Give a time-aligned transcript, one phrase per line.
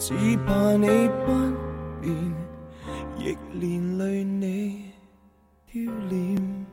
[0.00, 0.14] 只
[0.46, 0.86] 怕你
[1.26, 1.32] 不
[2.00, 2.34] 变，
[3.18, 4.90] 亦连累你
[5.70, 6.66] 丢脸。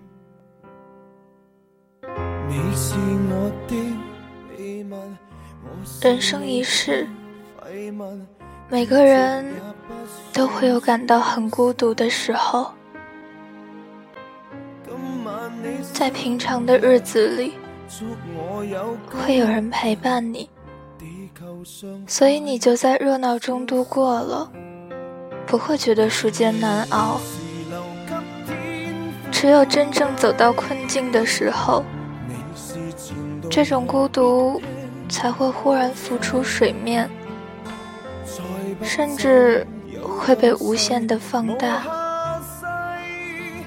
[2.47, 2.95] 你是
[3.29, 3.75] 我的。
[6.01, 7.05] 人生一世，
[8.69, 9.45] 每个人
[10.31, 12.71] 都会有感到很孤独的时候。
[15.91, 17.55] 在平常的日子里，
[19.11, 20.49] 会有人陪伴你。
[22.07, 24.49] 所以你就在热闹中度过了，
[25.45, 27.19] 不会觉得时间难熬。
[29.31, 31.83] 只有真正走到困境的时候，
[33.49, 34.61] 这种孤独
[35.07, 37.09] 才会忽然浮出水面，
[38.81, 39.65] 甚至
[40.01, 41.83] 会被无限的放大。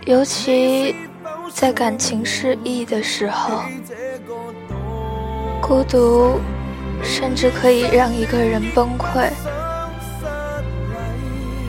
[0.07, 0.97] 尤其
[1.53, 3.63] 在感情失意的时候，
[5.61, 6.41] 孤独。
[7.03, 9.29] 甚至可以让一个人崩溃。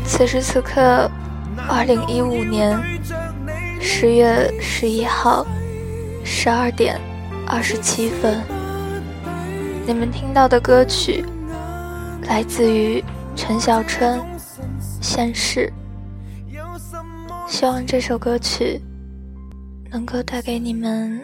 [0.06, 1.10] 此时此刻，
[1.70, 2.78] 二零一五年
[3.80, 5.46] 十月十一号
[6.24, 7.00] 十二点
[7.48, 8.42] 二十七分，
[9.88, 11.24] 你们听到的歌曲
[12.24, 13.04] 来自于
[13.36, 14.20] 陈小春
[15.02, 15.72] 《现世》，
[17.48, 18.82] 希望这首歌曲
[19.90, 21.22] 能够带给你们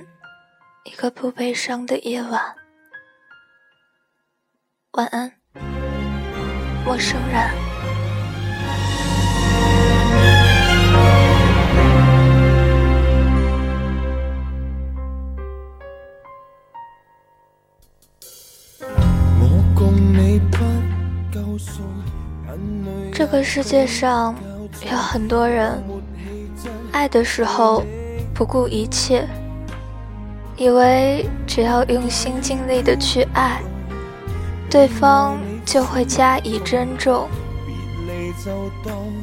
[0.85, 2.56] 一个不悲伤的夜晚。
[4.97, 5.31] 晚安，
[6.83, 7.47] 陌生人。
[23.13, 24.35] 这个世界上
[24.89, 25.79] 有很多人，
[26.91, 27.83] 爱的时候
[28.33, 29.27] 不顾一切，
[30.55, 33.61] 以为只要用心尽力的去爱。
[34.69, 37.29] 对方就会加以珍重，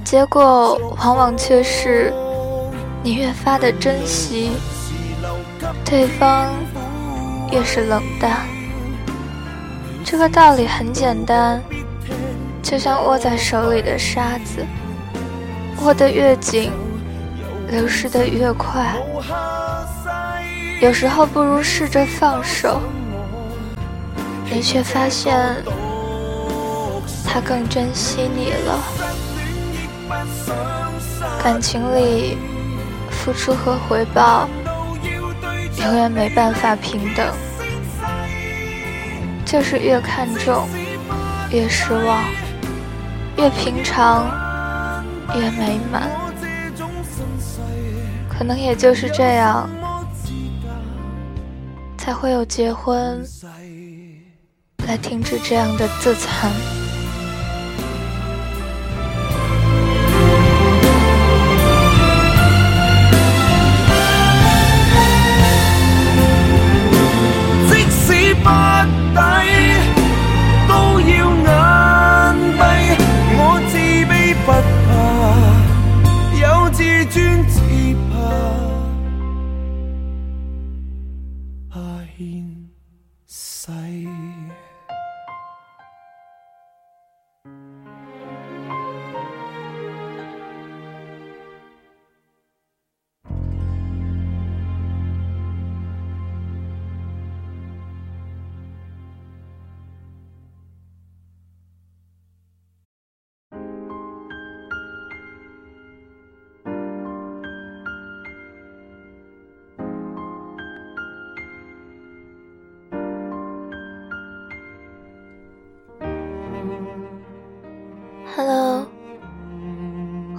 [0.03, 2.13] 结果往往却是
[3.03, 4.53] 你越发的珍惜，
[5.85, 6.51] 对方
[7.53, 8.39] 越是冷淡。
[10.03, 11.63] 这个道理很简单，
[12.63, 14.65] 就像握在手里的沙子，
[15.83, 16.73] 握得越紧，
[17.69, 18.97] 流失的越快。
[20.81, 22.81] 有时候不如试着放手。
[24.51, 25.37] 你却发现，
[27.27, 28.81] 他更珍惜你了。
[31.43, 32.39] 感情里，
[33.11, 34.49] 付出和回报
[35.79, 37.27] 永远没办法平等，
[39.45, 40.67] 就是越看重，
[41.51, 42.23] 越失望；
[43.37, 44.27] 越平常，
[45.35, 46.09] 越美满。
[48.29, 49.69] 可能也就是这样，
[51.99, 53.23] 才会有结婚。
[54.87, 56.74] 来停止这样的自残。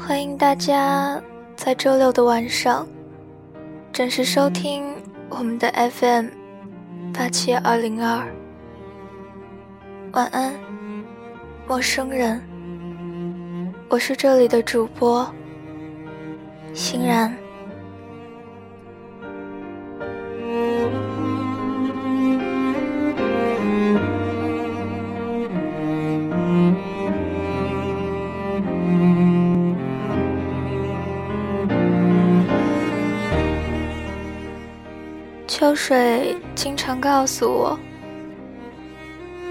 [0.07, 1.19] 欢迎大家
[1.55, 2.87] 在周六的晚上
[3.91, 4.85] 准时收听
[5.29, 6.27] 我们的 FM
[7.11, 8.23] 八七二零二。
[10.11, 10.53] 晚安，
[11.67, 12.39] 陌生人。
[13.89, 15.27] 我是这里的主播
[16.71, 17.35] 欣然。
[35.75, 37.79] 水经常告诉我，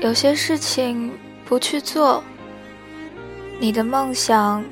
[0.01, 1.13] 有些事情
[1.45, 2.23] 不去做，
[3.61, 4.65] 你的梦想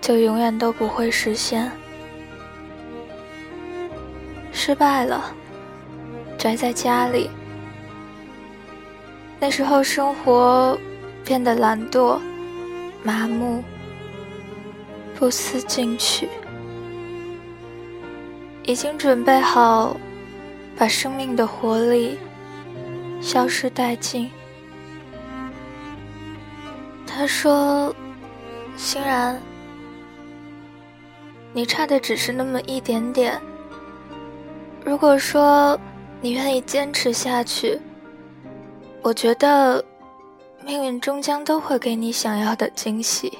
[0.00, 1.70] 就永远都不会实现。
[4.52, 5.34] 失败了，
[6.38, 7.28] 宅在家里，
[9.38, 10.78] 那时候生活
[11.24, 12.18] 变得懒惰、
[13.02, 13.64] 麻木、
[15.18, 16.28] 不思进取，
[18.64, 19.96] 已经准备好。
[20.80, 22.18] 把生命的活力
[23.20, 24.30] 消失殆尽。
[27.06, 27.94] 他说
[28.78, 29.38] ：“欣然，
[31.52, 33.38] 你差的只是那么一点点。
[34.82, 35.78] 如果说
[36.22, 37.78] 你愿意坚持下去，
[39.02, 39.84] 我觉得
[40.64, 43.38] 命运终将都会给你想要的惊喜。”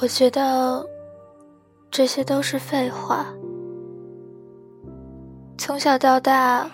[0.00, 0.86] 我觉得
[1.90, 3.26] 这些都是废话。
[5.56, 6.70] 从小到大，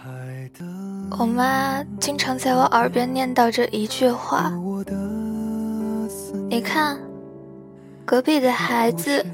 [1.19, 4.53] 我妈经常在我耳边念叨着一句话
[6.51, 6.99] ：“你看，
[8.05, 9.25] 隔壁的孩子，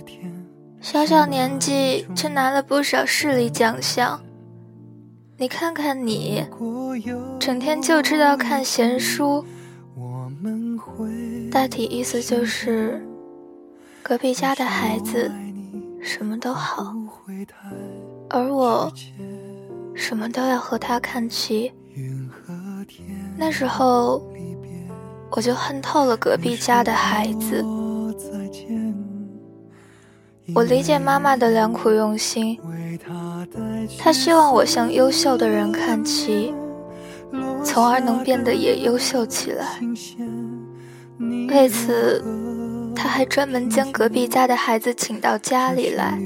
[0.81, 4.21] 小小年纪就拿了不少市里奖项。
[5.37, 6.45] 你看看你，
[7.41, 9.45] 整天就知道看闲书。”
[11.51, 13.05] 大体意思就是。
[14.11, 15.31] 隔壁家的孩子
[16.03, 16.93] 什么都好，
[18.29, 18.93] 而我
[19.95, 21.73] 什么都要和他看齐。
[23.37, 24.21] 那时候
[25.31, 27.65] 我就恨透了隔壁家的孩子。
[30.57, 32.59] 我理解妈妈的良苦用心，
[33.97, 36.53] 她希望我向优秀的人看齐，
[37.63, 39.79] 从而能变得也优秀起来。
[41.49, 42.50] 为此。
[42.95, 46.19] 他还专门将隔壁家的孩子请到家里来，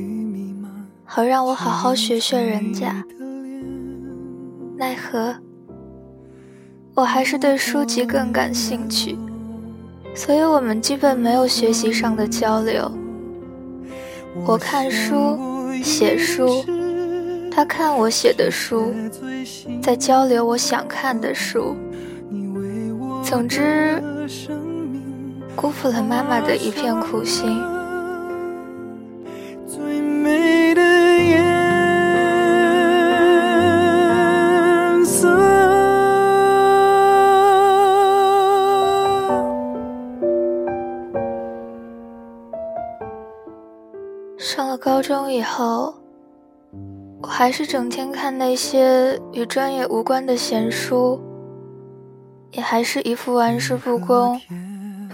[1.05, 3.05] 好让我好好学学人家。
[4.77, 5.37] 奈何，
[6.95, 9.17] 我还是对书籍更感兴趣，
[10.15, 12.91] 所以我们基本没有学习上的交流。
[14.45, 15.39] 我看书、
[15.83, 16.65] 写书，
[17.51, 18.93] 他看我写的书，
[19.81, 21.77] 在交流我想看的书。
[23.23, 24.03] 总之。
[25.57, 27.63] 辜负了妈妈的一片苦心。
[29.67, 31.43] 最美的颜
[35.05, 35.29] 色
[44.37, 45.95] 上了高中以后，
[47.23, 51.19] 我还是整天看那些与专业无关的闲书，
[52.53, 54.39] 也还是一副玩世不恭。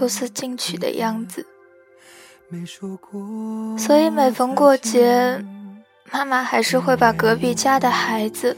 [0.00, 1.44] 不思进取的样子，
[3.76, 5.44] 所以每逢过节，
[6.10, 8.56] 妈妈还是会把隔壁家的孩子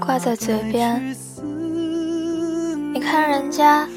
[0.00, 1.14] 挂在嘴边。
[2.92, 3.88] 你看人家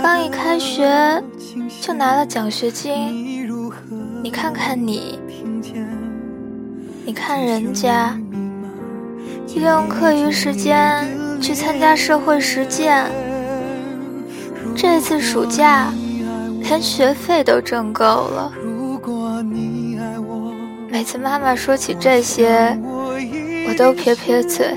[0.00, 1.22] 刚一开学
[1.82, 3.46] 就拿了奖学金，
[4.22, 5.20] 你看看你，
[7.04, 8.18] 你看人家
[9.54, 11.06] 利用课余时间
[11.42, 13.04] 去参加社会实践。
[14.82, 15.94] 这次暑假，
[16.60, 18.52] 连学费都挣够了。
[20.88, 22.76] 每次妈妈说起这些，
[23.68, 24.74] 我都撇撇嘴，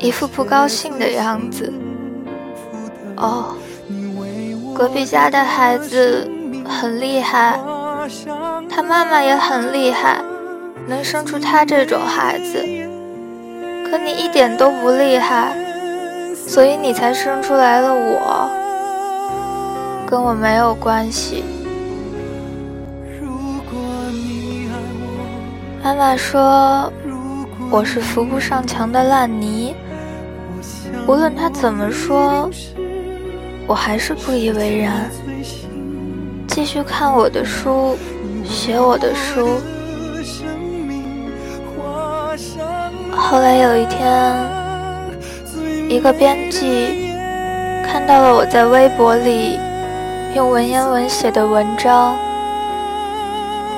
[0.00, 1.72] 一副不高兴的样子。
[3.16, 3.54] 哦，
[4.74, 6.28] 隔壁家的孩子
[6.68, 7.60] 很厉害，
[8.68, 10.20] 他妈妈也很厉害，
[10.88, 12.58] 能生出他这种孩子。
[13.88, 15.56] 可你一点都不厉害，
[16.34, 18.50] 所以你才生出来了我，
[20.06, 21.42] 跟我没有关系。
[25.82, 26.92] 妈妈说
[27.70, 29.74] 我是扶不上墙的烂泥，
[31.06, 32.48] 无论他怎么说，
[33.66, 35.10] 我还是不以为然，
[36.46, 37.96] 继续看我的书，
[38.44, 39.60] 写我的书。
[43.12, 44.34] 后来有一天，
[45.88, 47.10] 一个编辑
[47.84, 49.58] 看到了我在微博里
[50.36, 52.14] 用文言文写的文章，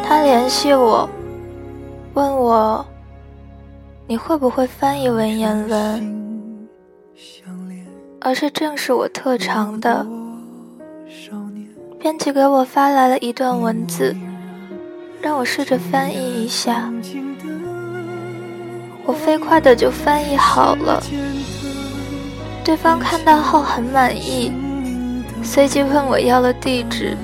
[0.03, 1.09] 他联系我。
[2.15, 2.85] 问我，
[4.09, 6.69] 你会不会翻译文言文？
[8.21, 10.05] 而是正是我特长的。
[12.01, 14.17] 编辑给我发来了一段文字，
[15.23, 16.93] 让我试着翻译一下。
[19.07, 21.01] 我飞快的就翻译好了。
[22.65, 24.53] 对方看到后很满意，
[25.43, 27.17] 随即问我要了地址，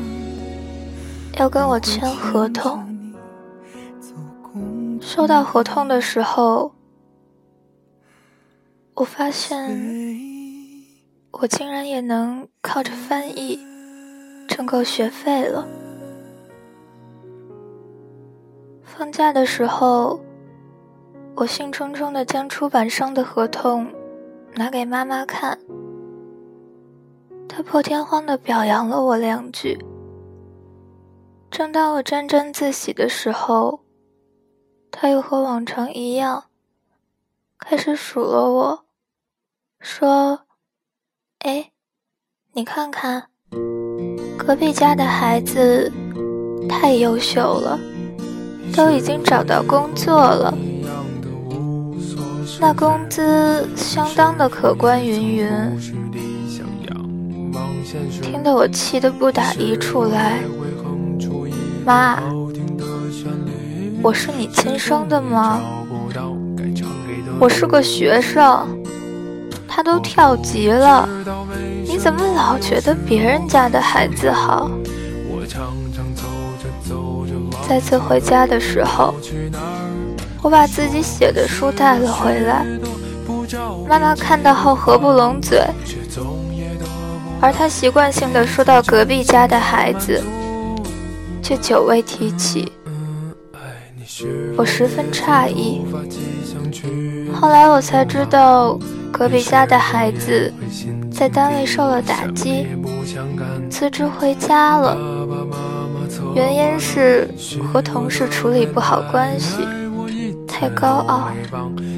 [1.38, 2.82] 要跟我签合同。
[5.00, 6.72] 收到合同的时候，
[8.94, 9.78] 我发现
[11.30, 13.60] 我竟然也能靠着翻译
[14.48, 15.68] 挣够学费了。
[18.82, 20.18] 放假的时候，
[21.34, 23.86] 我兴冲冲的将出版商的合同
[24.54, 25.58] 拿给妈妈看，
[27.48, 29.78] 他破天荒的表扬了我两句。
[31.50, 33.80] 正当我沾沾自喜的时候，
[34.90, 36.44] 他又和往常一样，
[37.58, 38.84] 开始数落我，
[39.78, 40.40] 说
[41.46, 41.70] ：“哎，
[42.54, 43.28] 你看看，
[44.36, 45.92] 隔壁家的孩子
[46.68, 47.78] 太优秀了，
[48.74, 50.52] 都已经找到工作了，
[52.60, 55.48] 那工资相当的可观云云。”
[58.22, 60.40] 听得我气得不打一处来，
[61.84, 62.18] 妈。
[64.02, 65.60] 我是你亲生的吗？
[67.38, 68.66] 我是个学生，
[69.66, 71.08] 他都跳级了，
[71.86, 74.70] 你怎么老觉得别人家的孩子好？
[77.66, 79.14] 再次回家的时候，
[80.42, 82.66] 我把自己写的书带了回来，
[83.88, 85.58] 妈妈看到后合不拢嘴，
[87.40, 90.22] 而他习惯性的说到隔壁家的孩子，
[91.42, 92.72] 却久未提起。
[94.56, 95.82] 我十分诧异，
[97.32, 98.78] 后来我才知道，
[99.12, 100.52] 隔壁家的孩子
[101.12, 102.66] 在单位受了打击，
[103.70, 104.96] 辞职回家了。
[106.34, 107.28] 原因是
[107.72, 109.56] 和同事处理不好关系，
[110.46, 111.30] 太高傲，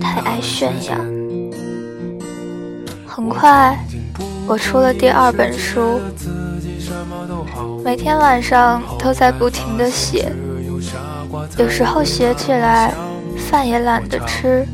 [0.00, 0.96] 太爱炫耀。
[3.06, 3.78] 很快，
[4.48, 6.00] 我出了第二本书，
[7.84, 10.32] 每天晚上都在不停的写。
[11.58, 12.94] 有时候写起来，
[13.36, 14.66] 饭也懒得吃。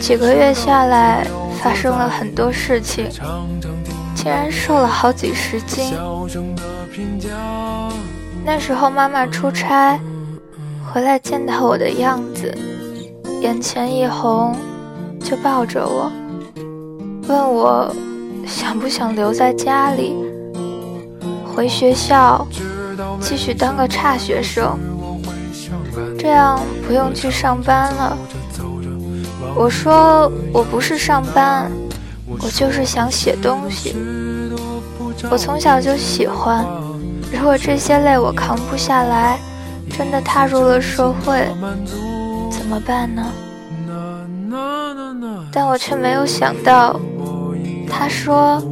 [0.00, 1.26] 几个月下来，
[1.62, 3.08] 发生了很多事情，
[4.14, 5.94] 竟然瘦了好几十斤。
[8.44, 10.00] 那时候妈妈出差
[10.90, 12.56] 回来，见到我的样子，
[13.42, 14.56] 眼前一红，
[15.20, 16.10] 就抱着我，
[17.28, 17.94] 问我
[18.46, 20.14] 想不想留在家里，
[21.44, 22.46] 回学校
[23.20, 24.78] 继续当个差学生。
[26.18, 28.16] 这样不用去上班了。
[29.54, 31.70] 我说我不是上班，
[32.38, 33.96] 我就是想写东西。
[35.30, 36.64] 我从小就喜欢，
[37.32, 39.38] 如果这些累我扛不下来，
[39.90, 41.48] 真的踏入了社会，
[42.50, 43.24] 怎么办呢？
[45.50, 47.00] 但我却没有想到，
[47.88, 48.62] 他说，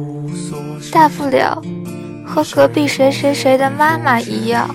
[0.91, 1.61] 大不了
[2.25, 4.73] 和隔壁谁谁谁的妈妈一样，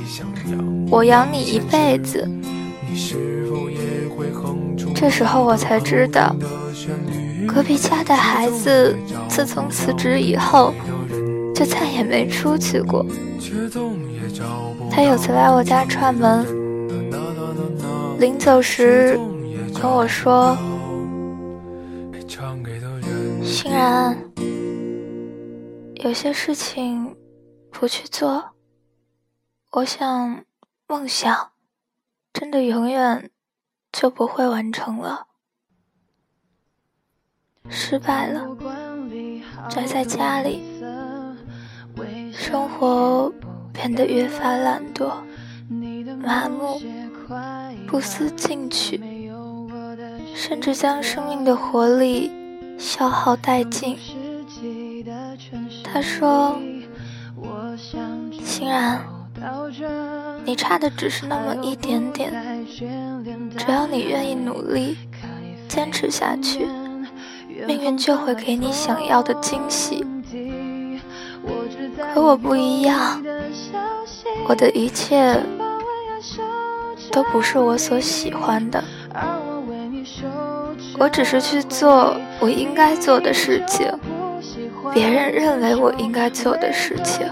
[0.91, 2.29] 我养你一辈子。
[4.95, 6.35] 这时候我才知道，
[7.47, 8.97] 隔壁家的孩子
[9.29, 10.75] 自从辞职以后，
[11.55, 13.05] 就再也没出去过。
[14.91, 16.45] 他有次来我家串门，
[18.19, 19.19] 临走时
[19.81, 20.57] 跟我说
[23.81, 24.15] ：“然，
[26.05, 27.17] 有些事情
[27.71, 28.51] 不去做，
[29.71, 30.45] 我想
[30.87, 31.53] 梦想
[32.33, 33.31] 真的永远。”
[33.93, 35.27] 就不会完成了，
[37.69, 38.57] 失败了，
[39.69, 40.63] 宅在家里，
[42.33, 43.33] 生活
[43.73, 45.13] 变得越发懒惰、
[46.23, 46.81] 麻木、
[47.89, 48.97] 不思进取，
[50.33, 52.31] 甚至将生命的活力
[52.81, 53.97] 消耗殆尽。
[55.85, 56.59] 他说
[58.43, 59.05] ：“欣然，
[60.47, 62.33] 你差的只是那么一点点，
[63.57, 64.97] 只要你愿意努力，
[65.69, 66.67] 坚持下去，
[67.67, 70.07] 命运就会给你想要的惊喜。
[72.15, 73.23] 可我不一样，
[74.49, 75.39] 我的一切
[77.13, 78.83] 都不是我所喜欢的。”
[81.01, 83.91] 我只是去做我应该做的事情，
[84.93, 87.27] 别人认为我应该做的事情。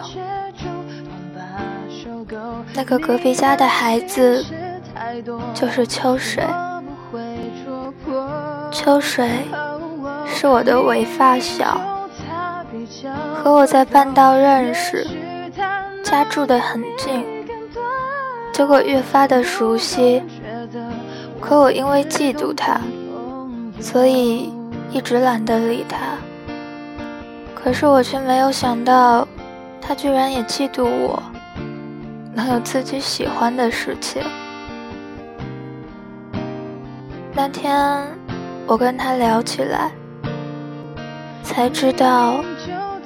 [2.73, 4.43] 那个隔壁家的孩子
[5.53, 6.43] 就是秋水，
[8.73, 9.29] 秋水
[10.27, 11.79] 是我的伪发小，
[13.37, 15.07] 和我在半道认识，
[16.03, 17.23] 家住得很近，
[18.51, 20.23] 结果越发的熟悉。
[21.39, 22.81] 可我因为嫉妒他。
[23.81, 24.53] 所以
[24.91, 25.97] 一直懒得理他，
[27.55, 29.27] 可是我却没有想到，
[29.81, 31.23] 他居然也嫉妒我，
[32.35, 34.23] 能有自己喜欢的事情。
[37.33, 38.05] 那天
[38.67, 39.93] 我跟他聊起来，
[41.43, 42.45] 才知道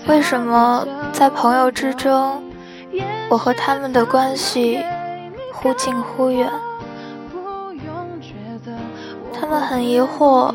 [0.07, 2.43] 为什么在朋友之中，
[3.29, 4.83] 我和他们的关系
[5.53, 6.51] 忽近忽远。
[9.35, 10.55] 他们很疑惑。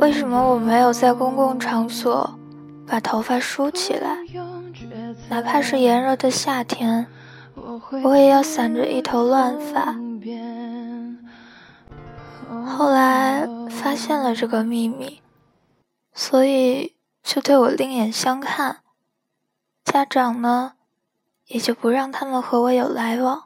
[0.00, 2.38] 为什么我没有在公共场所
[2.86, 4.16] 把头发梳起来？
[5.28, 7.06] 哪怕是炎热的夏天，
[8.02, 9.94] 我也要散着一头乱发。
[12.66, 15.20] 后来发现了这个秘密，
[16.14, 18.78] 所以就对我另眼相看。
[19.84, 20.72] 家长呢，
[21.48, 23.44] 也就不让他们和我有来往。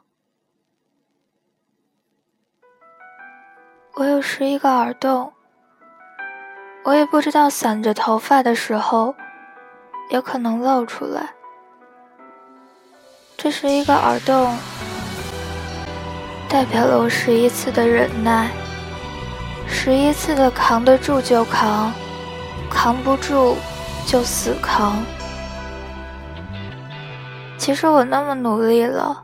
[3.95, 5.33] 我有十一个耳洞。
[6.85, 9.15] 我也不知道散着头发的时候，
[10.11, 11.31] 有可能露出来。
[13.35, 14.55] 这是一个耳洞，
[16.47, 18.51] 代表了我十一次的忍耐，
[19.67, 21.91] 十一次的扛得住就扛，
[22.69, 23.57] 扛不住
[24.05, 25.03] 就死扛。
[27.57, 29.23] 其实我那么努力了，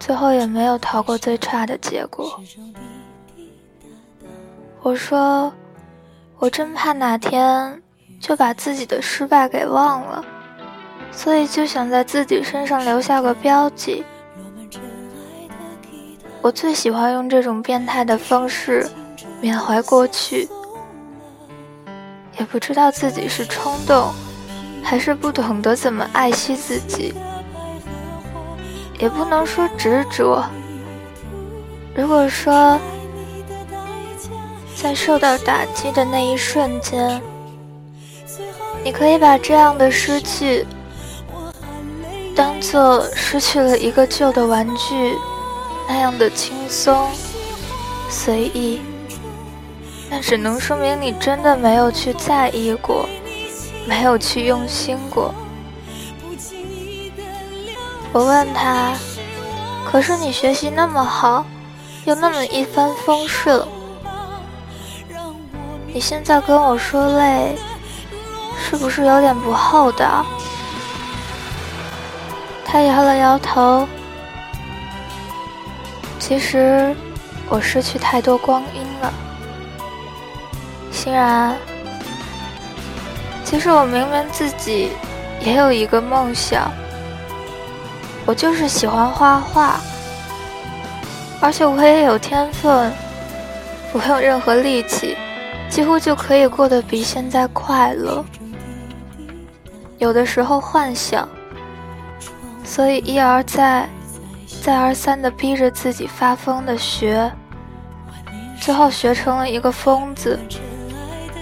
[0.00, 2.40] 最后也没有逃过最差的结果。
[4.82, 5.52] 我说。
[6.40, 7.82] 我真怕哪天
[8.18, 10.24] 就把自己的失败给忘了，
[11.12, 14.02] 所以就想在自己身上留下个标记。
[16.40, 18.88] 我最喜欢用这种变态的方式
[19.42, 20.48] 缅怀过去，
[22.38, 24.10] 也不知道自己是冲动，
[24.82, 27.12] 还是不懂得怎么爱惜自己，
[28.98, 30.42] 也不能说执着。
[31.94, 32.80] 如果说。
[34.82, 37.20] 在受到打击的那一瞬间，
[38.82, 40.66] 你可以把这样的失去
[42.34, 45.14] 当做失去了一个旧的玩具
[45.86, 47.10] 那样的轻松
[48.08, 48.80] 随意，
[50.08, 53.06] 那只能说明你真的没有去在意过，
[53.86, 55.34] 没有去用心过。
[58.12, 58.94] 我问他
[59.84, 61.44] ：“可是你学习那么好，
[62.06, 63.62] 又那么一帆风顺。”
[65.92, 67.56] 你现在跟我说累，
[68.58, 70.24] 是不是有点不厚道？
[72.64, 73.86] 他摇了摇头。
[76.18, 76.94] 其实
[77.48, 79.12] 我失去太多光阴了，
[80.92, 81.56] 欣然。
[83.44, 84.92] 其实我明明自己
[85.40, 86.70] 也有一个梦想，
[88.24, 89.80] 我就是喜欢画画，
[91.40, 92.92] 而且我也有天分，
[93.92, 95.16] 不用任何力气。
[95.70, 98.24] 几乎就可以过得比现在快乐。
[99.98, 101.28] 有的时候幻想，
[102.64, 103.88] 所以一而再、
[104.62, 107.30] 再而三的逼着自己发疯的学，
[108.60, 110.38] 最后学成了一个疯子，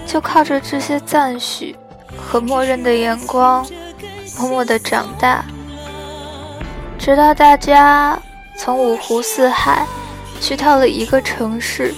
[0.07, 1.75] 就靠着这些赞许
[2.17, 3.67] 和默认的眼光，
[4.39, 5.45] 默默的长大，
[6.99, 8.21] 直到大家
[8.57, 9.87] 从五湖四海
[10.41, 11.95] 去到了一个城市。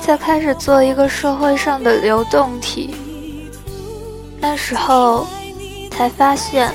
[0.00, 2.94] 在开始做一个社会上的流动体。
[4.40, 5.26] 那时候，
[5.90, 6.72] 才发现，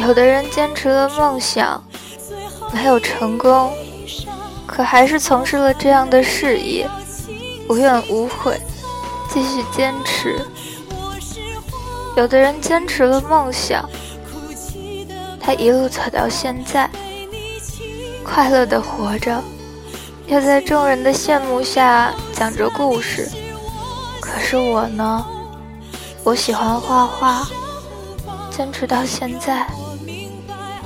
[0.00, 1.82] 有的人坚持了梦想，
[2.72, 3.70] 没有成功，
[4.66, 6.88] 可还是从事了这样的事业，
[7.68, 8.58] 无怨无悔，
[9.28, 10.40] 继续坚持。
[12.16, 13.88] 有的人坚持了梦想，
[15.38, 16.90] 他一路走到现在，
[18.24, 19.42] 快乐的活着。
[20.32, 23.28] 又在众人的羡慕下讲着故事，
[24.18, 25.26] 可是我呢？
[26.24, 27.46] 我喜欢画画，
[28.50, 29.66] 坚持到现在，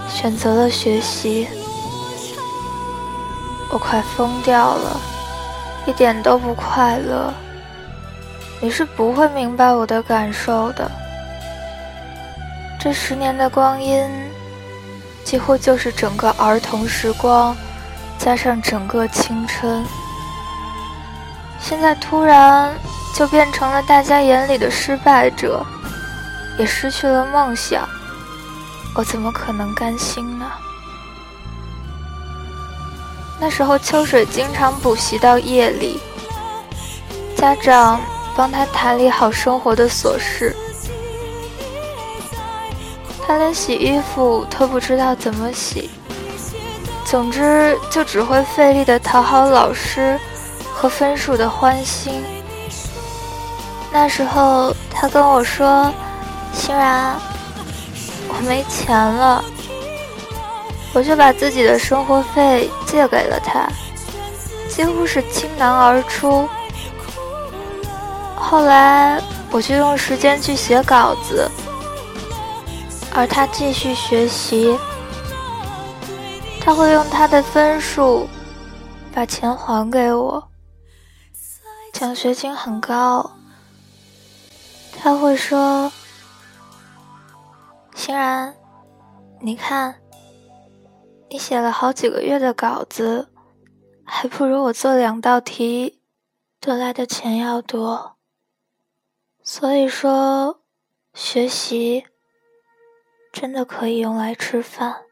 [0.08, 1.46] 选择了学习。
[3.70, 5.00] 我快疯掉了，
[5.86, 7.32] 一点都不快乐。
[8.60, 10.90] 你是不会明白我的感受的。
[12.80, 14.10] 这十年的光阴，
[15.22, 17.56] 几乎就是整个儿童时光，
[18.26, 19.86] 加上整个青春。
[21.60, 22.74] 现在突然
[23.14, 25.64] 就变成了大家眼里的失败者，
[26.58, 27.88] 也失去了梦想，
[28.96, 30.50] 我怎么可能甘心呢？
[33.38, 36.00] 那时候秋水经常补习到夜里，
[37.36, 38.00] 家长
[38.34, 40.52] 帮他打理好生活的琐事，
[43.24, 45.88] 他连洗衣服都不知道怎么洗，
[47.06, 50.20] 总之就只会费力的讨好老师。
[50.78, 52.22] 和分数的欢心。
[53.90, 55.90] 那时候他跟我说
[56.52, 57.16] ：“欣然，
[58.28, 59.42] 我没钱了。”
[60.92, 63.66] 我就把自己的生活费借给了他，
[64.68, 66.46] 几乎是倾囊而出。
[68.34, 69.18] 后来
[69.50, 71.50] 我就用时间去写稿子，
[73.14, 74.78] 而他继续学习。
[76.66, 78.26] 他会用他的分数
[79.14, 80.50] 把钱还给我。
[81.92, 83.30] 奖学金很高，
[84.98, 85.92] 他会说
[87.94, 88.52] ：“欣然，
[89.40, 90.02] 你看，
[91.30, 93.28] 你写了好几个月的稿子，
[94.04, 96.02] 还不如我做两道题
[96.58, 98.16] 得来的钱要多。
[99.40, 100.62] 所以说，
[101.14, 102.08] 学习
[103.32, 105.04] 真的可以用来吃饭。”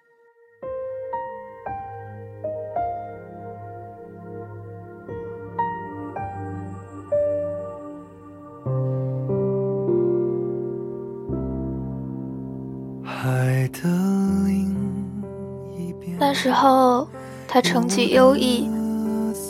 [16.34, 17.08] 时候，
[17.46, 18.68] 他成绩优异，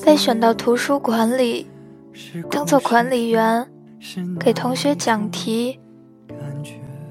[0.04, 1.66] 被选到图书馆里，
[2.50, 3.66] 当做管理员，
[4.38, 5.80] 给同学讲题，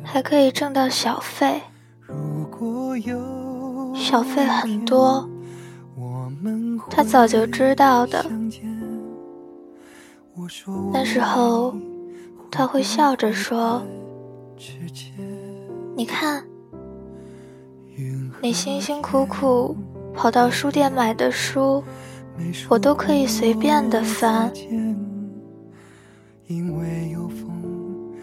[0.03, 1.61] 还可以挣到小费，
[3.95, 5.27] 小费很多。
[6.89, 8.23] 他早就知道的。
[10.91, 11.73] 那时候，
[12.51, 13.81] 他会笑着说
[15.95, 16.43] ：“你看。”
[18.43, 19.73] 你辛辛苦苦
[20.13, 21.81] 跑到书店买的书，
[22.67, 24.51] 我都可以随便的翻。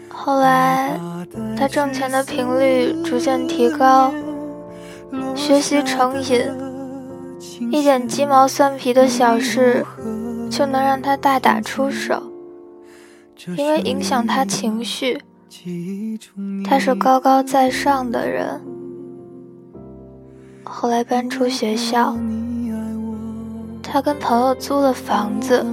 [0.09, 0.99] 后来，
[1.57, 4.13] 他挣钱的频率逐渐提高，
[5.35, 6.39] 学习成瘾，
[7.71, 9.83] 一点鸡毛蒜皮的小事
[10.51, 12.21] 就能让他大打出手，
[13.57, 15.19] 因为影响他情绪。
[16.63, 18.61] 他是高高在上的人。
[20.73, 22.15] 后来搬出学校，
[23.83, 25.63] 他跟朋友租了房子。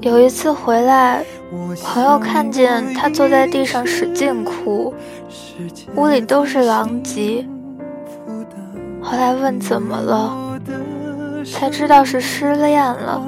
[0.00, 1.24] 有一次回来，
[1.82, 4.94] 朋友看见他坐在地上使劲哭，
[5.96, 7.46] 屋里都是狼藉。
[9.02, 10.60] 后来问怎么了，
[11.44, 13.20] 才知道是失恋了。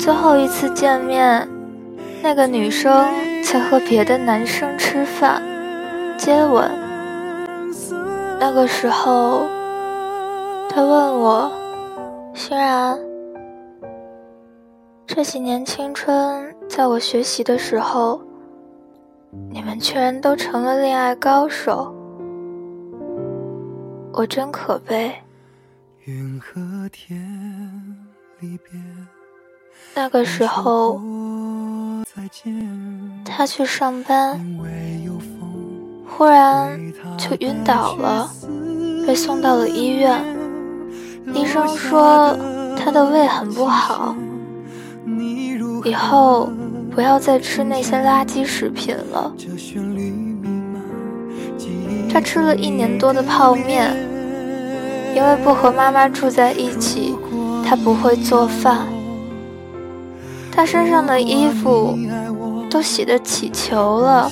[0.00, 1.48] 最后一次见面，
[2.22, 3.06] 那个女生
[3.44, 5.40] 在和别的男生吃饭、
[6.18, 6.87] 接吻。
[8.40, 9.46] 那个时候，
[10.70, 11.50] 他问我
[12.32, 12.96] ：“欣然，
[15.06, 18.20] 这几年青春，在我学习的时候，
[19.50, 21.92] 你们居然都成了恋爱高手，
[24.12, 25.12] 我真可悲。”
[29.94, 31.00] 那个时候，
[33.24, 34.40] 他去上班。
[36.18, 36.76] 忽然
[37.16, 38.28] 就晕倒了，
[39.06, 40.20] 被送到了医院。
[41.32, 42.36] 医生说
[42.76, 44.16] 他的胃很不好，
[45.84, 46.50] 以后
[46.90, 49.32] 不要再吃那些垃圾食品了。
[52.12, 53.94] 他吃了一年多的泡面，
[55.14, 57.14] 因为不和妈妈住在一起，
[57.64, 58.88] 他不会做饭。
[60.50, 61.96] 他身上的衣服
[62.68, 64.28] 都洗得起球了。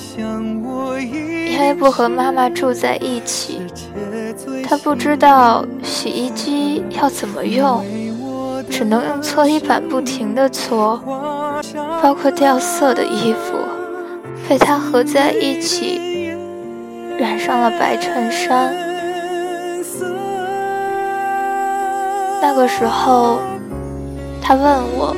[1.57, 3.59] 因为不和妈妈住在一起，
[4.63, 7.83] 他不知道洗衣机要怎么用，
[8.69, 11.01] 只能用搓衣板不停地搓，
[12.01, 13.57] 包括掉色的衣服，
[14.47, 16.31] 被他合在一起，
[17.17, 18.71] 染上了白衬衫。
[22.39, 23.39] 那个时候，
[24.43, 24.63] 他问
[24.95, 25.15] 我：“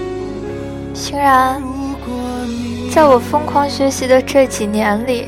[0.96, 1.62] 欣然，
[2.96, 5.26] 在我疯狂学习的这几年里，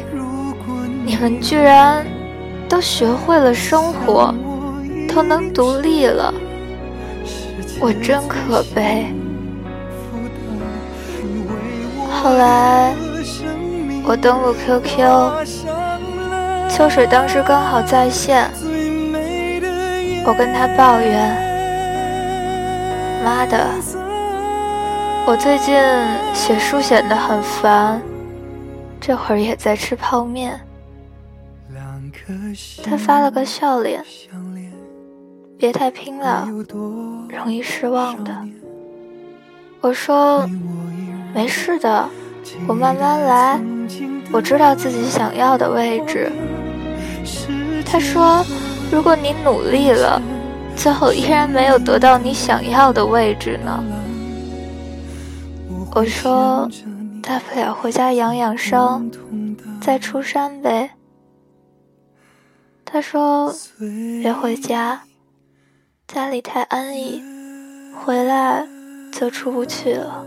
[1.04, 2.06] 你们居然
[2.70, 4.34] 都学会了生活，
[5.14, 6.34] 都能独立了，
[7.80, 9.14] 我真可悲。
[12.10, 12.94] 后来
[14.04, 15.00] 我登录 QQ，
[16.70, 18.50] 秋水当时刚好在线，
[20.26, 21.36] 我跟他抱怨
[23.26, 23.68] ：“妈的！”
[25.26, 25.76] 我最近
[26.34, 28.02] 写书写得很烦，
[29.00, 30.60] 这会儿也在吃泡面。
[32.84, 34.04] 他发了个笑脸，
[35.58, 36.48] 别太拼了，
[37.30, 38.36] 容易失望的。
[39.80, 40.48] 我说
[41.34, 42.08] 没事的，
[42.68, 43.60] 我慢慢来，
[44.32, 46.32] 我知道自己想要的位置。
[47.86, 48.46] 他说，
[48.92, 50.22] 如果你努力了，
[50.76, 53.84] 最后依然没有得到你想要的位置呢？
[55.94, 56.70] 我说，
[57.22, 59.10] 大不了回家养养伤，
[59.82, 60.90] 再出山呗。
[62.94, 63.54] 他说，
[64.22, 65.04] 别回家，
[66.10, 67.24] 家里太安逸，
[67.96, 68.68] 回来
[69.14, 70.26] 就出不去了。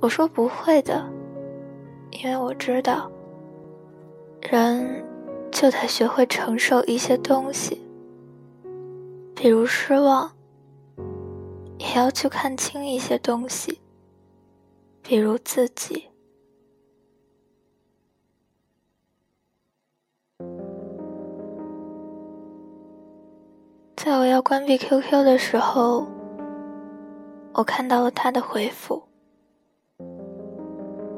[0.00, 1.06] 我说不会的，
[2.12, 3.10] 因为我知道，
[4.40, 5.04] 人
[5.52, 7.82] 就得学会承受一些东西，
[9.34, 10.32] 比如失望。
[11.78, 13.82] 也要去看清一些东西，
[15.02, 16.06] 比如自己。
[24.06, 26.06] 在我要关闭 QQ 的时候，
[27.52, 29.02] 我看到了他的回复：“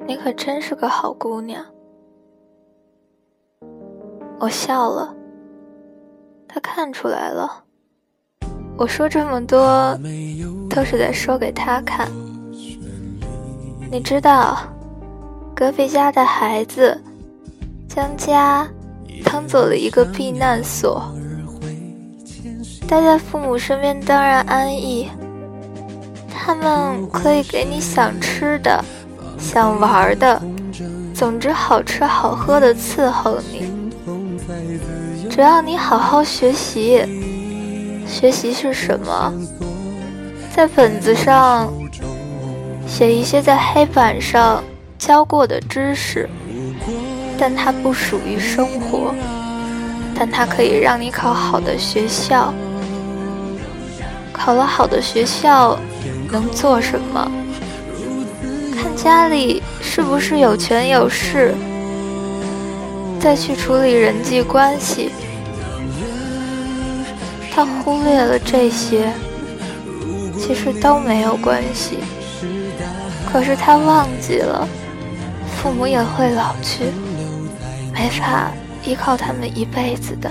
[0.08, 1.62] 你可真是个好姑娘。”
[4.40, 5.14] 我笑了，
[6.48, 7.62] 他看出来了。
[8.78, 9.94] 我说这么多，
[10.70, 12.08] 都是在说给他看。
[13.92, 14.60] 你知道，
[15.54, 16.98] 隔壁家的孩子
[17.86, 18.66] 将家
[19.22, 21.02] 当做了一个避难所，
[22.88, 25.10] 待在父母身边当然安逸。
[26.32, 28.82] 他们可以给你想吃的、
[29.38, 30.40] 想玩的，
[31.14, 33.92] 总之好吃好喝的伺候你，
[35.28, 37.04] 只要你好好学习。
[38.06, 39.34] 学习是什么？
[40.56, 41.70] 在本子上
[42.86, 44.64] 写一些在黑板上
[44.98, 46.26] 教过的知识，
[47.38, 49.14] 但它不属于生活，
[50.18, 52.54] 但它可以让你考好的学校。
[54.38, 55.78] 考了好的学校
[56.30, 57.30] 能做什么？
[58.74, 61.54] 看家里是不是有权有势，
[63.20, 65.10] 再去处理人际关系。
[67.52, 69.12] 他忽略了这些，
[70.38, 71.98] 其实都没有关系。
[73.30, 74.66] 可是他忘记了，
[75.56, 76.84] 父母也会老去，
[77.92, 78.52] 没法
[78.84, 80.30] 依靠他们一辈子的。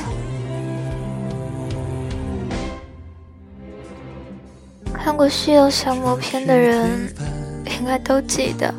[5.17, 7.11] 过《虚有降魔篇》的人，
[7.79, 8.71] 应该都记得，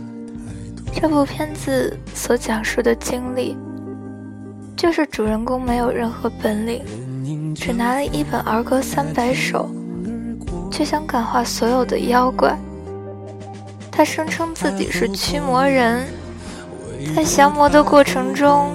[0.95, 3.57] 这部片子所讲述的经历，
[4.77, 6.81] 就是主人公没有任何本领。
[7.57, 9.69] 只拿了一本儿歌三百首，
[10.71, 12.57] 却想感化所有的妖怪。
[13.91, 16.07] 他声称自己是驱魔人，
[17.17, 18.71] 在降魔的过程中，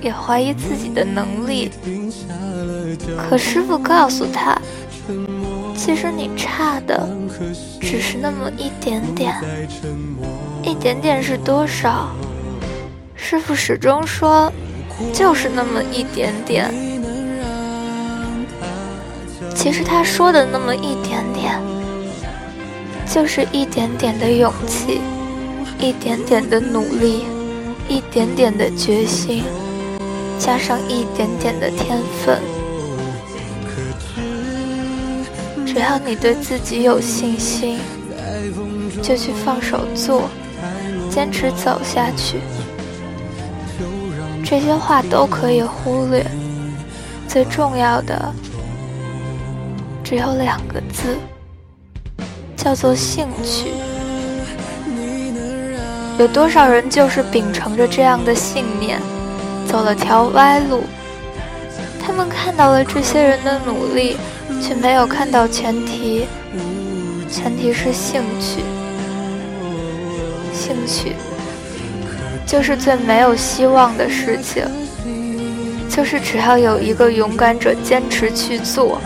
[0.00, 1.72] 也怀疑自己的能力。
[3.18, 4.56] 可师傅告诉他，
[5.76, 7.08] 其实你差的
[7.80, 9.34] 只是那么一点点，
[10.62, 12.08] 一点点是多少？
[13.14, 14.52] 师傅始终说，
[15.12, 16.72] 就是那么一点点。
[19.54, 21.60] 其实他说的那么一点点，
[23.06, 25.00] 就是一点点的勇气，
[25.78, 27.24] 一点点的努力，
[27.88, 29.42] 一点点的决心，
[30.38, 32.53] 加上一点点的天分。
[35.74, 37.80] 只要你对自己有信心，
[39.02, 40.30] 就去放手做，
[41.10, 42.38] 坚持走下去。
[44.44, 46.24] 这些话都可以忽略，
[47.26, 48.32] 最重要的。
[50.04, 51.16] 只有两个字，
[52.56, 53.70] 叫做兴趣。
[56.18, 59.00] 有多少人就是秉承着这样的信念，
[59.66, 60.84] 走了条歪路？
[62.00, 64.16] 他们看到了这些人的努力，
[64.60, 66.26] 却没有看到前提，
[67.30, 68.62] 前提是兴趣。
[70.52, 71.16] 兴趣
[72.46, 74.64] 就是最没有希望的事情，
[75.88, 78.98] 就是只要有一个勇敢者坚持去做。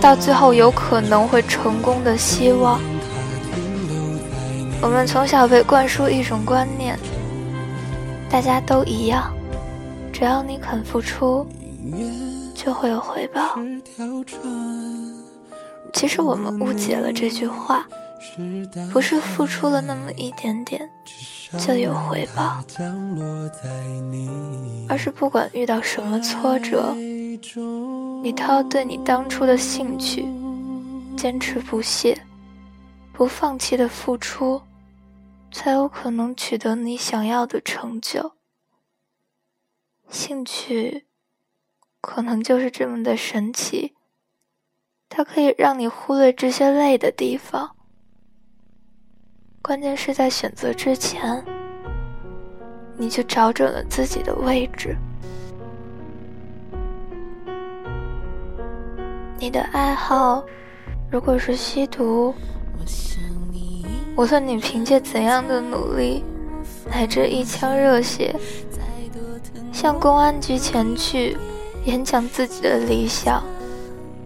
[0.00, 2.80] 到最后有可能会成功的希望，
[4.80, 6.96] 我们从小被灌输一种观念，
[8.30, 9.32] 大家都一样，
[10.12, 11.44] 只要你肯付出，
[12.68, 13.58] 就会有回报。
[15.94, 17.88] 其实我们误解了这句话，
[18.92, 20.86] 不是付出了那么一点点
[21.58, 22.62] 就有回报，
[24.86, 30.26] 而是不管遇到什么挫折，你都要对你当初的兴趣
[31.16, 32.20] 坚持不懈、
[33.14, 34.60] 不放弃的付出，
[35.50, 38.32] 才有可能取得你想要的成就。
[40.10, 41.06] 兴趣
[42.00, 43.94] 可能就是这么的神奇。
[45.08, 47.74] 它可以让你忽略这些累的地方，
[49.62, 51.42] 关键是在选择之前，
[52.98, 54.96] 你就找准了自己的位置。
[59.40, 60.44] 你的爱好
[61.10, 62.34] 如果是吸毒，
[64.14, 66.22] 无论你凭借怎样的努力，
[66.90, 68.34] 乃至一腔热血，
[69.72, 71.34] 向公安局前去
[71.88, 73.42] 演讲自己的理想。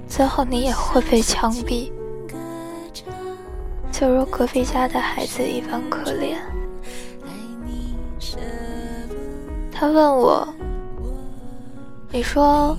[0.08, 1.92] 最后你也会被枪毙，
[3.92, 6.36] 就如隔壁家的孩子一般可怜。
[9.70, 10.46] 他问我
[12.10, 12.76] ：“你说，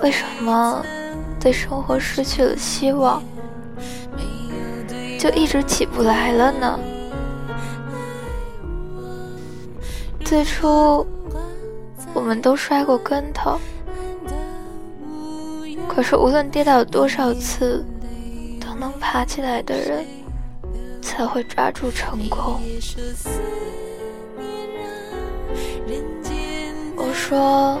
[0.00, 0.82] 为什么
[1.38, 3.22] 对生活失去了希望，
[5.18, 6.80] 就一直起不来了呢？”
[10.24, 11.06] 最初，
[12.18, 13.60] 我们都摔过跟头。
[15.86, 17.84] 可是，无论跌倒多少次，
[18.60, 20.04] 都能爬起来的人，
[21.00, 22.60] 才会抓住成功。
[26.96, 27.78] 我说，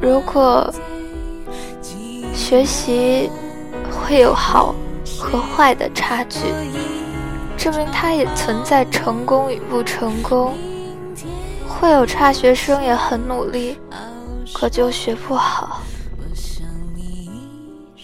[0.00, 0.72] 如果
[2.32, 3.30] 学习
[3.92, 4.74] 会有好
[5.20, 6.40] 和坏的差距，
[7.58, 10.54] 证明它也存在成功与不成功。
[11.80, 13.76] 会有差学生也很努力，
[14.52, 15.82] 可就学不好。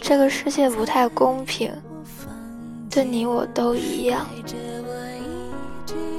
[0.00, 1.72] 这个世界不太公平，
[2.90, 4.26] 对你我都一样。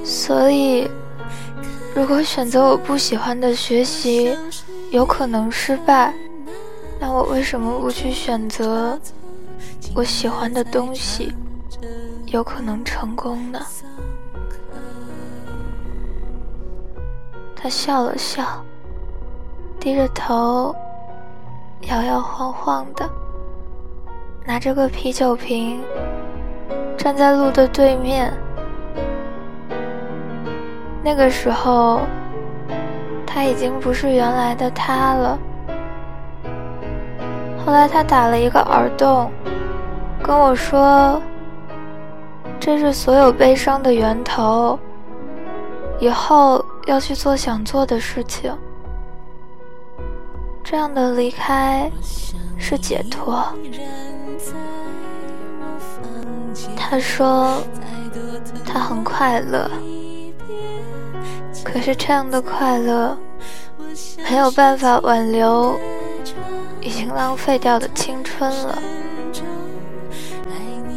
[0.04, 0.88] 所以，
[1.94, 4.36] 如果选择我不喜欢的学习，
[4.90, 6.12] 有可能失败，
[6.98, 8.98] 那我为什么不去选择
[9.94, 11.32] 我喜欢的东西，
[12.26, 13.60] 有可能成功呢？
[17.62, 18.42] 他笑了笑，
[19.78, 20.74] 低着头，
[21.82, 23.08] 摇摇晃晃的。
[24.44, 25.80] 拿着个啤酒瓶，
[26.96, 28.32] 站在路的对面。
[31.04, 32.00] 那个时候，
[33.24, 35.38] 他已经不是原来的他了。
[37.64, 39.30] 后来他打了一个耳洞，
[40.20, 41.22] 跟我说
[42.58, 44.76] ：“这是所有悲伤的源头，
[46.00, 48.56] 以后要去做想做的事情。”
[50.64, 51.90] 这样的离开
[52.58, 53.44] 是解脱。
[56.76, 57.62] 他说
[58.64, 59.70] 他很快乐，
[61.64, 63.16] 可是这样的快乐
[64.30, 65.78] 没有办法挽留
[66.80, 68.78] 已经浪费掉的青春了。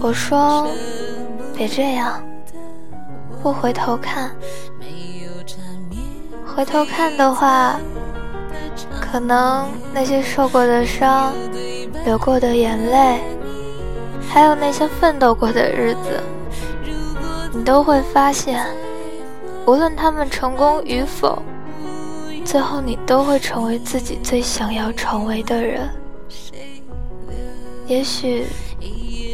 [0.01, 0.67] 我说
[1.55, 2.21] 别这样，
[3.41, 4.35] 不回头看，
[6.55, 7.77] 回头看的话，
[9.01, 11.33] 可能那些受过的伤。
[12.05, 13.19] 流过的眼泪，
[14.29, 16.21] 还有那些奋斗过的日子，
[17.51, 18.63] 你都会发现，
[19.65, 21.41] 无论他们成功与否，
[22.45, 25.89] 最后你都会成为自己最想要成为的人。
[27.87, 28.45] 也许，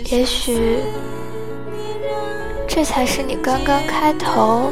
[0.06, 0.80] 也许，
[2.68, 4.72] 这才是你刚刚开头，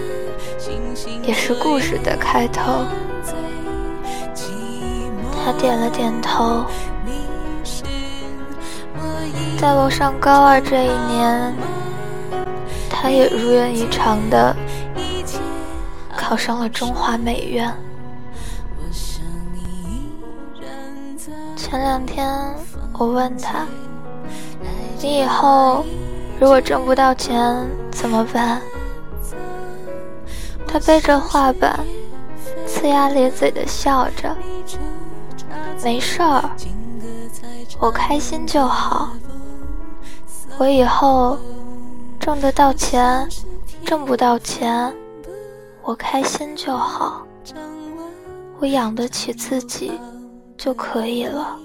[1.30, 2.84] 也是故事的开头。
[5.46, 6.66] 他点了点头。
[9.60, 11.54] 在我上高二这一年，
[12.90, 14.56] 他也如愿以偿的
[16.18, 17.72] 考上了中华美院。
[21.56, 22.28] 前两天
[22.98, 23.68] 我问他
[25.00, 25.86] ：“你以后
[26.40, 27.56] 如果挣不到钱
[27.92, 28.60] 怎么办？”
[30.72, 31.84] 他背着画板，
[32.68, 34.38] 呲牙咧嘴的笑着
[35.84, 36.48] ：“没事儿，
[37.80, 39.10] 我开心就好。”
[40.60, 41.40] 我以后
[42.20, 43.28] 挣得到钱，
[43.84, 44.94] 挣不到钱，
[45.82, 47.26] 我开心就好。
[48.60, 50.00] 我养得起自己
[50.56, 51.58] 就可以了，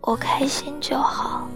[0.00, 1.46] 我开心就好。